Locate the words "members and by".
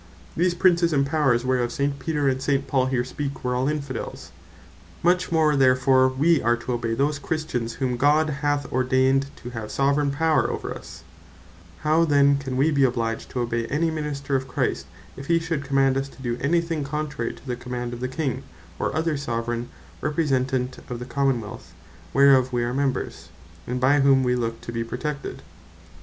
22.73-23.99